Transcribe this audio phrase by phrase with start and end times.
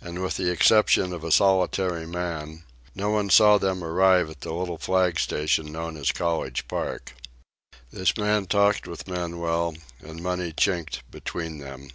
[0.00, 2.62] And with the exception of a solitary man,
[2.94, 7.14] no one saw them arrive at the little flag station known as College Park.
[7.90, 11.88] This man talked with Manuel, and money chinked between them.